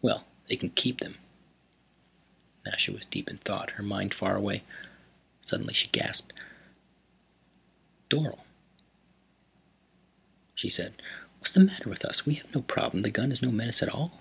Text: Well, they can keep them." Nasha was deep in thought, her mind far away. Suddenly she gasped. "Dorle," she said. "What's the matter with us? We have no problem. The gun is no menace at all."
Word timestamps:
Well, 0.00 0.24
they 0.46 0.54
can 0.54 0.70
keep 0.70 1.00
them." 1.00 1.16
Nasha 2.64 2.92
was 2.92 3.04
deep 3.04 3.28
in 3.28 3.38
thought, 3.38 3.70
her 3.72 3.82
mind 3.82 4.14
far 4.14 4.36
away. 4.36 4.62
Suddenly 5.40 5.74
she 5.74 5.88
gasped. 5.88 6.32
"Dorle," 8.08 8.44
she 10.54 10.68
said. 10.70 11.02
"What's 11.40 11.50
the 11.50 11.64
matter 11.64 11.88
with 11.90 12.04
us? 12.04 12.24
We 12.24 12.34
have 12.34 12.54
no 12.54 12.62
problem. 12.62 13.02
The 13.02 13.10
gun 13.10 13.32
is 13.32 13.42
no 13.42 13.50
menace 13.50 13.82
at 13.82 13.88
all." 13.88 14.20